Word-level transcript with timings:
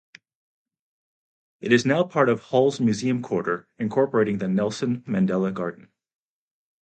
It 1.59 1.71
is 1.71 1.85
now 1.85 2.03
part 2.03 2.27
of 2.27 2.45
Hull's 2.45 2.79
Museum 2.79 3.21
Quarter 3.21 3.67
incorporating 3.77 4.39
the 4.39 4.47
Nelson 4.47 5.01
Mandela 5.03 5.53
garden. 5.53 5.91